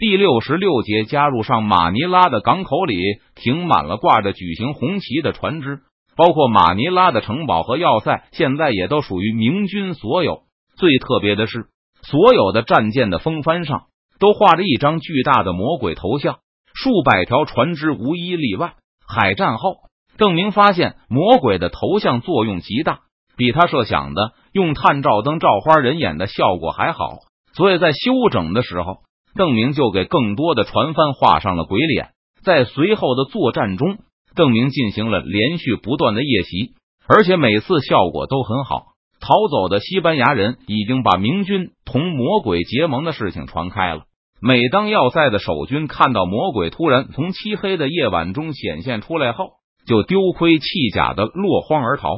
[0.00, 2.96] 第六十六节加入上马尼拉的港口里
[3.34, 5.80] 停满了挂着矩形红旗的船只，
[6.16, 10.44] 包括马尼拉的城堡和要塞，现在也都属于明军所有。
[10.78, 11.66] 最特别的是，
[12.00, 16.38] 所有的战舰的风帆上都画着一张巨大的魔鬼头像，
[16.72, 18.76] 数百条船只无一例外。
[19.06, 19.80] 海战后，
[20.16, 23.00] 邓明发现魔鬼的头像作用极大，
[23.36, 27.18] 比他设想的用探照灯照花人眼的效果还好。
[27.52, 29.00] 所以在休整的时候。
[29.34, 32.10] 邓明就给更多的船帆画上了鬼脸。
[32.42, 33.98] 在随后的作战中，
[34.34, 36.74] 邓明进行了连续不断的夜袭，
[37.06, 38.86] 而且每次效果都很好。
[39.20, 44.04] 逃走的西班牙人已经把明军同魔鬼结盟的事情传开了。
[44.40, 49.50] 每当要塞的守军看到魔鬼突然从漆黑的夜晚中显现出来后，
[49.86, 52.08] 就丢盔弃甲的落荒而逃。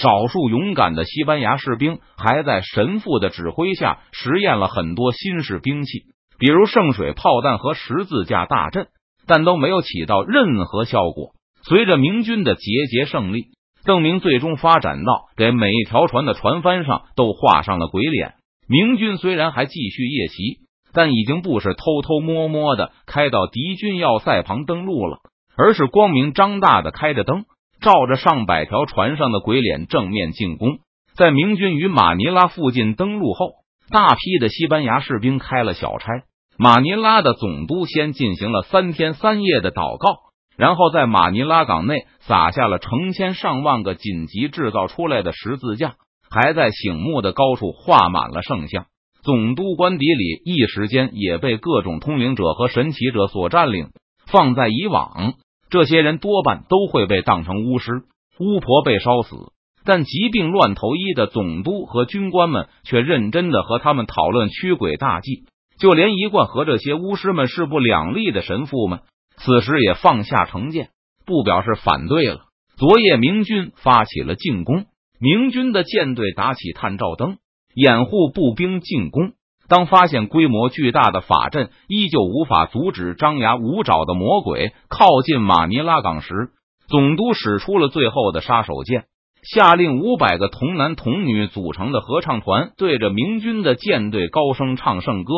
[0.00, 6.04] 少数勇敢的西班牙士兵还在神父的指挥下实验了很多新式兵器。
[6.38, 8.88] 比如圣水炮弹和十字架大阵，
[9.26, 11.32] 但都没有起到任何效果。
[11.62, 13.46] 随着明军的节节胜利，
[13.84, 18.34] 邓明最终发展到给每一条船的船帆上都画上了鬼脸。
[18.68, 20.58] 明军虽然还继续夜袭，
[20.92, 25.18] 但已经不是偷偷摸摸的开到敌军要塞旁登陆了，
[25.56, 27.44] 而是光明张大的开着灯，
[27.80, 30.78] 照着上百条船上的鬼脸正面进攻。
[31.14, 33.62] 在明军与马尼拉附近登陆后。
[33.90, 36.22] 大批的西班牙士兵开了小差，
[36.56, 40.18] 马尼拉的总督先进行了三天三夜的祷告，
[40.56, 45.94] 然后在马尼拉港内撒下了成千上万个紧急制造出来的十字架，
[46.30, 48.86] 还在醒目的高处画满了圣像。
[49.22, 53.88] 总督官邸里一时间也被各种通灵者和神奇者所占领。
[54.26, 55.34] 放在以往，
[55.70, 58.04] 这些人多半都会被当成巫师、
[58.38, 59.36] 巫婆被烧死。
[59.84, 65.44] 但疾病乱投医的总督和军官们却认真的和他们讨论驱鬼大计，
[65.78, 69.00] 就连一贯和这些巫师们势不两立的神父们，
[69.36, 70.90] 此时也放下成见，
[71.26, 72.42] 不表示反对了。
[72.76, 74.86] 昨夜明军发起了进攻，
[75.20, 77.38] 明军的舰队打起探照灯，
[77.74, 79.32] 掩护步兵进攻。
[79.66, 86.50] 当发现规模巨大的法阵依旧无法阻止张牙舞爪的魔鬼靠近马尼拉港时，
[86.86, 89.04] 总督使出了最后的杀手锏。
[89.42, 95.32] 下令五百个童男童女组成的合唱团对着明军的舰队高声唱圣歌。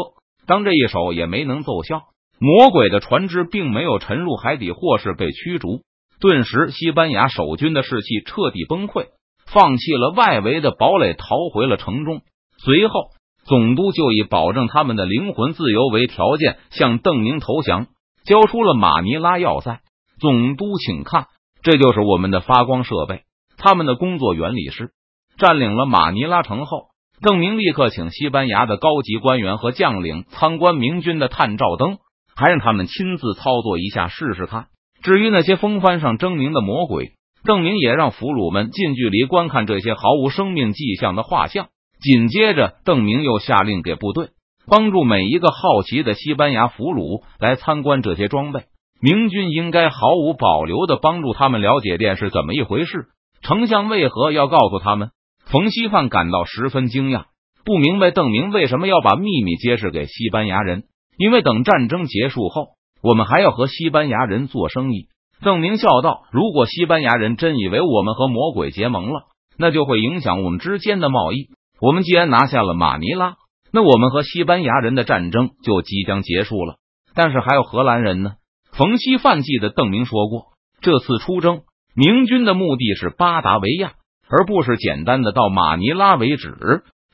[0.47, 2.05] 当这一手也没能奏效，
[2.39, 5.81] 魔鬼的船只并没有沉入海底或是被驱逐。
[6.21, 9.09] 顿时，西班牙守军的士气彻底崩溃，
[9.47, 12.23] 放弃了外围的堡垒，逃回了城中。
[12.59, 13.11] 随后，
[13.45, 17.89] 总督就以保证他们的灵魂自由为条件，向邓明投降，
[18.25, 19.81] 交出了马尼拉要塞。
[20.19, 21.27] 总督，请看，
[21.63, 23.25] 这就是我们的发光设备。
[23.59, 24.93] 他们的工作原理是：
[25.37, 26.87] 占领了马尼拉城后，
[27.23, 31.99] 邓明立刻请西班牙的高级官员和将领参观明军的探照灯，
[32.35, 34.67] 还让他们亲自操作一下试试看。
[35.03, 37.13] 至于那些风帆上狰狞的魔鬼，
[37.45, 41.69] 邓明也让俘虏们近距离观看这些毫无生命迹象的画像。
[42.01, 44.29] 紧接着，邓明又下令给部队
[44.69, 48.65] 帮助每一个好奇的西班牙俘虏来参观这些装备。
[49.01, 53.07] 明军应该毫无保留的帮助他们了解电是怎么一回事。
[53.43, 55.11] 丞相为何要告诉他们？
[55.57, 57.29] 冯锡范感到十分惊讶，
[57.65, 60.85] 不明白邓明为什么要把秘密揭示给西班牙人。
[61.17, 62.73] 因为等战争结束后，
[63.03, 65.07] 我们还要和西班牙人做生意。
[65.41, 71.49] 邓明笑道：“如果西班牙人真以为我们和魔鬼结盟了，那就会影响我们之间的贸易。
[71.81, 73.37] 我们既然拿下了马尼拉，
[73.73, 76.77] 那我们和西班牙人的战争就即将结束了。
[77.15, 78.33] 但是还有荷兰人呢。”
[78.77, 80.49] 冯锡范记得邓明说过，
[80.83, 81.63] 这次出征。
[81.95, 83.95] 明军的目的是巴达维亚，
[84.29, 86.55] 而不是简单的到马尼拉为止。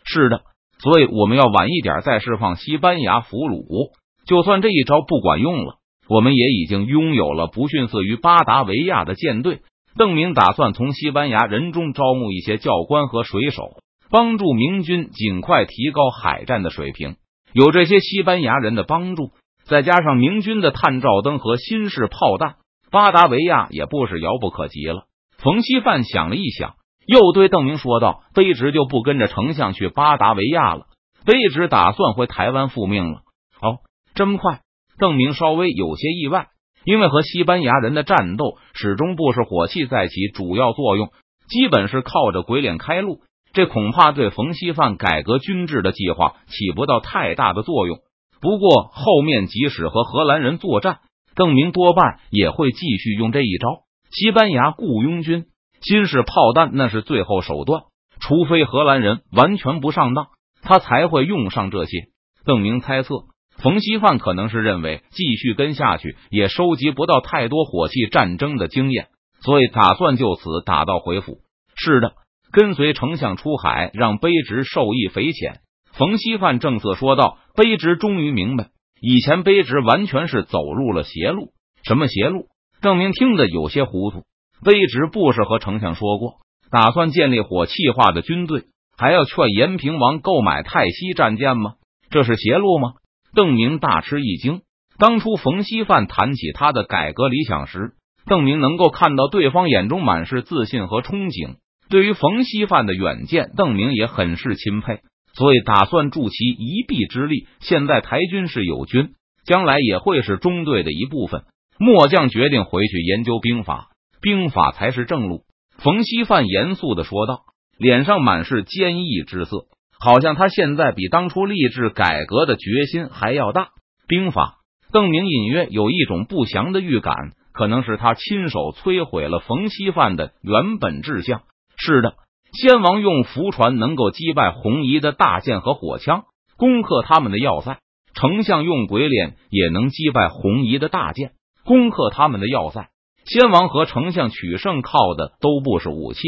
[0.05, 0.43] 是的，
[0.78, 3.93] 所以我们要晚一点再释放西班牙俘虏。
[4.27, 5.77] 就算这一招不管用了，
[6.09, 9.61] 我们也已经拥有了不逊色于巴达维亚的舰队。
[9.97, 13.77] 邓明打算从西班牙人中招募一些教官和水手，
[14.11, 17.17] 帮助明军尽快提高海战的水平。
[17.53, 19.33] 有这些西班牙人的帮助，
[19.65, 22.54] 再加上明军的探照灯和新式炮弹。
[22.91, 25.04] 巴达维亚也不是遥不可及了。
[25.39, 26.75] 冯锡范想了一想，
[27.07, 30.87] 又对邓明说道：“卑职就不跟着丞相去巴达维亚了，
[31.25, 33.22] 卑职打算回台湾复命了。”
[33.60, 33.78] 哦，
[34.15, 34.60] 这么快？
[34.99, 36.49] 邓明稍微有些意外，
[36.84, 41.10] 因为和西班牙人的战斗始终不是火器在起主要作用，
[41.49, 43.21] 基本是靠着鬼脸开路，
[43.53, 47.98] 这恐怕对冯锡范改革军制的计划起不到太大的作用。
[48.41, 50.98] 不过后面即使和荷兰人作战。
[51.34, 53.84] 邓明多半也会继续用这一招。
[54.10, 55.47] 西班牙雇佣军、
[55.83, 57.83] 新式炮弹那是最后手段，
[58.21, 60.29] 除非荷兰人完全不上当，
[60.63, 62.09] 他才会用上这些。
[62.45, 63.25] 邓明猜测，
[63.59, 69.09] 冯锡范可能是认为继续跟下去也收集不到太多火器战争的经验，
[69.41, 71.39] 所以打算就此打道回府。
[71.75, 72.13] 是的，
[72.53, 75.61] 跟随丞相出海，让卑职受益匪浅。
[75.93, 78.69] 冯锡范正色说道：“卑职终于明白，
[79.01, 81.53] 以前卑职完全是走入了邪路。
[81.84, 82.47] 什么邪路？”
[82.81, 84.23] 邓明听得有些糊涂。
[84.64, 86.34] 卑职不是和丞相说过，
[86.70, 88.64] 打算建立火器化的军队，
[88.97, 91.74] 还要劝延平王购买泰西战舰吗？
[92.10, 92.92] 这是邪路吗？
[93.34, 94.60] 邓明大吃一惊。
[94.98, 97.92] 当初冯锡范谈起他的改革理想时，
[98.26, 101.56] 邓明能够看到对方眼中满是自信和憧憬。
[101.88, 105.00] 对于冯锡范的远见，邓明也很是钦佩，
[105.34, 107.48] 所以打算助其一臂之力。
[107.60, 109.14] 现在台军是友军，
[109.44, 111.42] 将来也会是中队的一部分。
[111.78, 113.88] 末将决定回去研究兵法，
[114.22, 115.42] 兵法才是正路。
[115.77, 117.41] 冯锡范严肃的说道，
[117.77, 119.66] 脸上满是坚毅之色。
[120.01, 123.69] 好像他现在比当初立志改革的决心还要大。
[124.09, 124.59] 兵法，
[124.92, 127.15] 邓明隐约有一种不祥的预感，
[127.53, 131.42] 可能是他亲手摧毁了冯锡范的原本志向。
[131.77, 132.15] 是的，
[132.53, 136.24] 先王用浮船能够击败红夷的大剑和火枪，
[136.57, 137.78] 攻克他们的要塞；
[138.15, 141.33] 丞相用鬼脸也能击败红夷的大剑，
[141.65, 142.89] 攻克他们的要塞。
[143.24, 146.21] 先王和丞相取胜靠的都不是武器，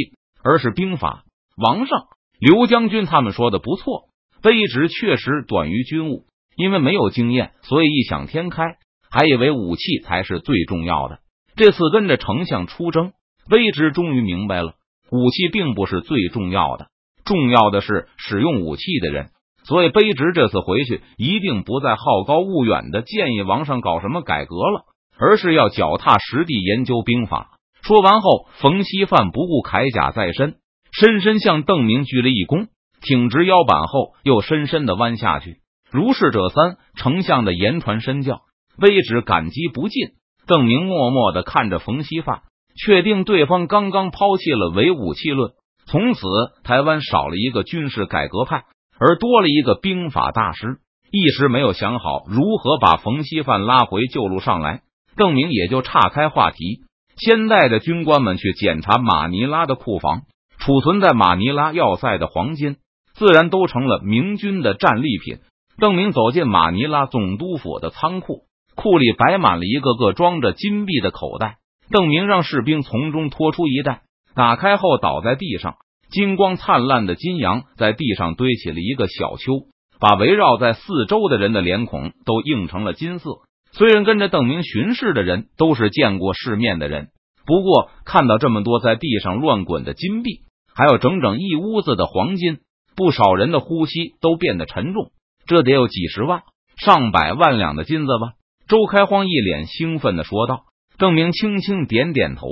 [0.42, 1.24] 而是兵法。
[1.56, 2.06] 王上。
[2.40, 4.08] 刘将军他们说的不错，
[4.42, 6.24] 卑职确实短于军务，
[6.56, 8.76] 因为没有经验，所以异想天开，
[9.08, 11.20] 还以为武器才是最重要的。
[11.54, 13.12] 这次跟着丞相出征，
[13.48, 14.74] 卑职终于明白了，
[15.12, 16.88] 武器并不是最重要的，
[17.24, 19.30] 重要的是使用武器的人。
[19.62, 24.84] 所以卑职这次回去，一定不再好高骛远的建议王上搞什么改革了，
[25.18, 27.58] 而是要脚踏实地研究兵法。
[27.82, 30.56] 说完后，冯锡范不顾铠甲在身。
[30.92, 32.68] 深深向邓明鞠了一躬，
[33.02, 35.56] 挺直腰板后，又深深的弯下去。
[35.90, 38.42] 如是者三，丞相的言传身教，
[38.78, 40.08] 卑职感激不尽。
[40.46, 42.42] 邓明默默的看着冯锡范，
[42.76, 45.52] 确定对方刚刚抛弃了唯武器论，
[45.86, 46.20] 从此
[46.62, 48.64] 台湾少了一个军事改革派，
[48.98, 50.78] 而多了一个兵法大师。
[51.10, 54.82] 一时没有想好如何把冯锡范拉回旧路上来，
[55.16, 56.80] 邓明也就岔开话题，
[57.16, 60.22] 先带着军官们去检查马尼拉的库房。
[60.58, 62.76] 储存在马尼拉要塞的黄金，
[63.14, 65.38] 自然都成了明军的战利品。
[65.78, 68.44] 邓明走进马尼拉总督府的仓库，
[68.74, 71.56] 库里摆满了一个个装着金币的口袋。
[71.90, 74.02] 邓明让士兵从中拖出一袋，
[74.34, 75.74] 打开后倒在地上，
[76.10, 79.66] 金光灿烂的金羊在地上堆起了一个小丘，
[80.00, 83.30] 把围绕在四周的人的脸孔都映成了金色。
[83.76, 87.08] 虽然跟着邓明巡视的人都是见过世面的人，
[87.44, 90.40] 不过看到这么多在地上乱滚的金币。
[90.76, 92.58] 还有整整一屋子的黄金，
[92.96, 95.10] 不少人的呼吸都变得沉重。
[95.46, 96.42] 这得有几十万、
[96.76, 98.32] 上百万两的金子吧？
[98.66, 100.64] 周开荒一脸兴奋的说道。
[100.96, 102.46] 邓明轻轻点点头。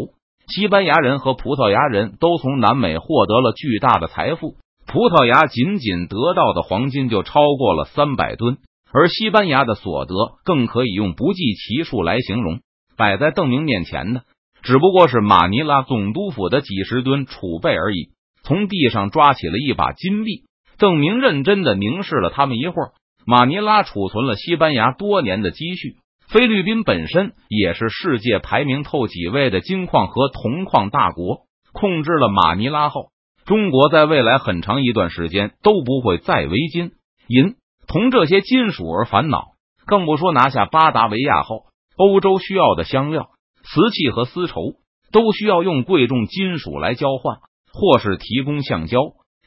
[0.48, 8.58] 西班牙人和葡萄牙人都从南美获得了巨大的财富，葡萄牙仅仅得到的黄金就超过了三百吨，
[8.92, 12.60] 而西班牙的所得更可以用不计其数来形容。
[12.96, 14.22] 摆在邓明面前的。
[14.62, 18.10] 只不过是马尼拉总督府的几十吨储备而已。
[18.44, 20.44] 从地上抓起了一把金币，
[20.78, 22.92] 邓明认真的凝视了他们一会儿。
[23.26, 25.96] 马尼拉储存了西班牙多年的积蓄，
[26.28, 31.46] 菲律宾本身也是世界排名透几位的金矿和铜矿大国。
[31.72, 33.10] 控制了马尼拉后，
[33.44, 36.92] 中国在未来很长一段时间都不会再为金
[37.28, 37.54] 银
[37.92, 39.48] 从这些金属而烦恼，
[39.84, 41.66] 更不说拿下巴达维亚后，
[41.98, 43.28] 欧洲需要的香料。
[43.64, 44.76] 瓷器和丝绸
[45.12, 47.36] 都需要用贵重金属来交换，
[47.70, 48.98] 或是提供橡胶、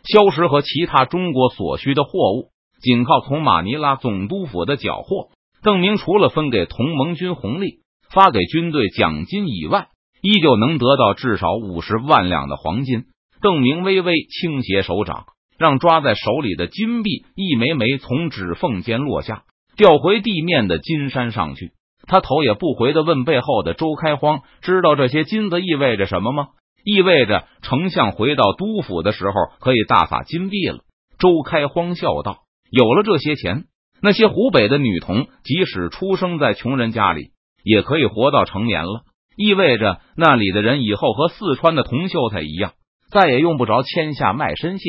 [0.04, 2.52] 硝石和其他中国所需的货物。
[2.82, 5.32] 仅靠从马尼拉总督府的缴获，
[5.64, 7.80] 邓明除了分给同盟军红利、
[8.12, 9.88] 发给军队奖金以外，
[10.22, 13.06] 依旧能得到至少五十万两的黄金。
[13.42, 15.26] 邓明微微倾斜手掌，
[15.58, 19.44] 让抓在手里的金币一枚枚从指缝间落下，
[19.78, 21.72] 掉回地面的金山上去。
[22.08, 26.50] 他头也不回的问背后的周开荒：“知道这些金子意味着什么吗？”
[26.86, 30.82] 意味着丞相回到都府的时候可以大撒金币了。
[31.18, 33.64] 周开荒笑道：“有了这些钱，
[34.04, 37.32] 那些湖北的女童即使出生在穷人家里，
[37.64, 39.02] 也可以活到成年了。
[39.36, 42.74] 意味着那里的人以后和四川的童秀才一样，
[43.10, 44.84] 再也用不着签下卖身契，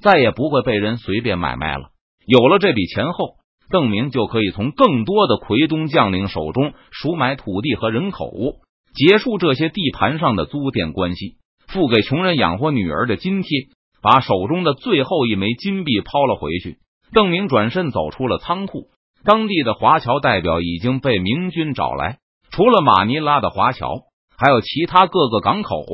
[0.00, 1.90] 再也不会被人随便买卖了。
[2.26, 3.36] 有了这笔钱后。”
[3.72, 8.32] 邓明就可以从更多的奎东将领手中赎买土地和人口，
[8.96, 11.36] 结束这些地盘上的租佃关系，
[11.68, 13.48] 付给穷人养活女儿的津贴，
[14.02, 16.78] 把手中的最后一枚金币抛了回去。
[17.12, 18.88] 邓明转身走出了仓库，
[19.24, 22.18] 当地的华侨代表已经被明军找来，
[22.50, 23.86] 除了马尼拉的华侨，
[24.36, 25.84] 还有其他各个港口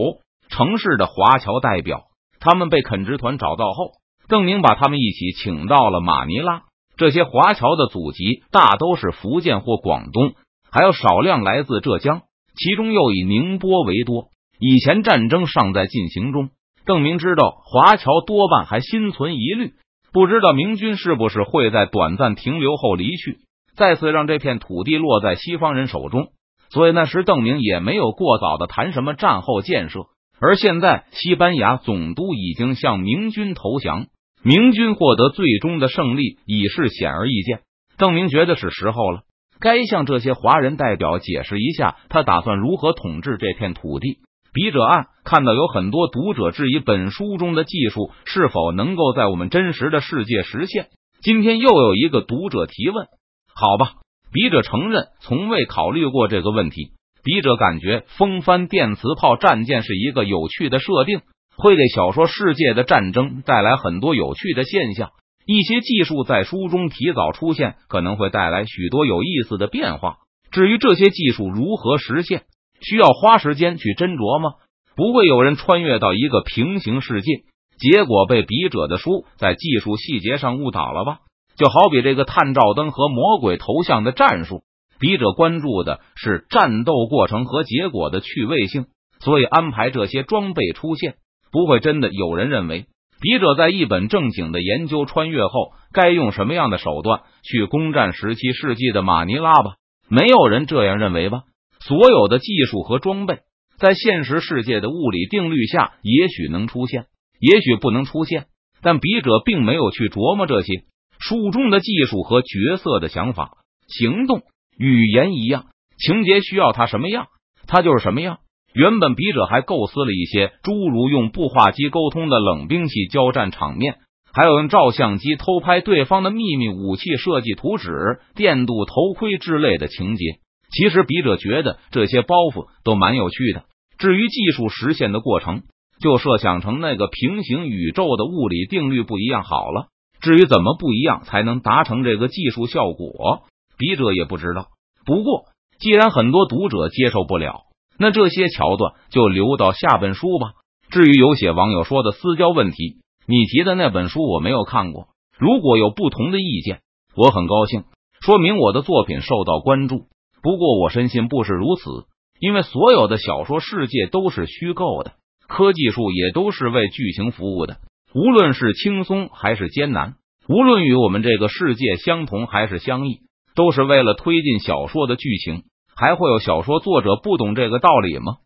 [0.48, 2.04] 城市的华侨代表。
[2.46, 3.90] 他们被垦殖团找到后，
[4.28, 6.62] 邓明把他们一起请到了马尼拉。
[6.96, 10.34] 这些华侨的祖籍大都是福建或广东，
[10.70, 12.22] 还有少量来自浙江，
[12.54, 14.28] 其中又以宁波为多。
[14.60, 16.50] 以前战争尚在进行中，
[16.84, 19.72] 邓明知道华侨多半还心存疑虑，
[20.12, 23.38] 不知道明军是不是会在短暂停留后离去，
[23.76, 26.28] 再次让这片土地落在西方人手中。
[26.70, 30.06] 所以那时邓明也没有过早的谈什么战后建设。
[30.40, 34.06] 而现在，西班牙总督已经向明军投降，
[34.42, 37.60] 明军获得最终的胜利已是显而易见。
[37.96, 39.22] 邓明觉得是时候了，
[39.60, 44.18] 该向这些华人代表解释一下，他打算如何统治这片土地。
[44.52, 50.88] 笔者案看到有很多读者质疑本书中的技术是否能够在我们真实的世界实现。
[51.20, 53.06] 今天又有一个读者提问，
[53.54, 53.94] 好吧，
[54.32, 56.92] 笔者承认从未考虑过这个问题。
[57.26, 61.22] 笔者感觉风帆电磁炮战舰是一个有趣的设定，
[61.56, 65.10] 会给小说世界的战争带来很多有趣的现象。
[65.44, 70.18] 一些技术在书中提早出现，可能会带来许多有意思的变化。
[70.52, 72.44] 至于这些技术如何实现，
[72.80, 74.50] 需要花时间去斟酌吗？
[74.94, 77.42] 不会有人穿越到一个平行世界，
[77.76, 81.18] 结果被笔者的书在技术细节上误导了吧？
[81.58, 84.62] 就好比这个探照灯和魔鬼头像的战术。
[84.98, 88.86] 笔者关注的是战斗过程和结果的趣味性，
[89.20, 91.16] 所以安排这些装备出现，
[91.50, 92.86] 不会真的有人认为
[93.20, 99.76] 笔者在一本正经的研究穿越后该用什么样的手段去攻占十七世纪的马尼拉吧？
[100.08, 101.42] 没有人这样认为吧？
[101.80, 103.38] 所有的技术和装备
[103.78, 107.06] 在现实世界的物理定律下，也许能出现，
[107.40, 108.46] 也许不能出现，
[108.82, 110.84] 但笔者并没有去琢磨这些
[111.18, 114.42] 书中的技术和角色的想法、行动。
[114.78, 115.66] 语言一样，
[115.98, 117.26] 情节需要他什么样，
[117.66, 118.38] 他就是什么样。
[118.74, 123.96] 原本笔者还构思了一些诸如用步话机沟通的冷兵器交战场面，
[124.32, 130.24] 还有用照相机偷拍对方的秘密武器设计图纸、电镀头盔之类的情节。
[130.70, 133.64] 其实笔者觉得这些包袱都蛮有趣的。
[133.98, 135.62] 至于技术实现的过程，
[136.02, 139.86] 就设想成那个平行宇宙的物理定律不一样好了。
[140.20, 143.44] 至于怎么不一样才能达成这个技术效果？
[143.76, 144.68] 笔者也不知道，
[145.04, 145.46] 不过
[145.78, 147.62] 既然很多读者接受不了，
[147.98, 150.52] 那这些桥段就留到下本书吧。
[150.90, 155.08] 至于有些网友说的私交问题，你提的那本书我没有看过。
[155.38, 156.80] 如果有不同的意见，
[157.14, 157.84] 我很高兴，
[158.20, 160.06] 说明我的作品受到关注。
[160.42, 162.06] 不过我深信不是如此，
[162.40, 165.12] 因为所有的小说世界都是虚构的，
[165.48, 167.78] 科技术也都是为剧情服务的。
[168.14, 170.14] 无论是轻松还是艰难，
[170.48, 173.25] 无论与我们这个世界相同还是相异。
[173.56, 175.64] 都是为了推进小说的剧情，
[175.96, 178.36] 还会有小说作者不懂这个道理吗？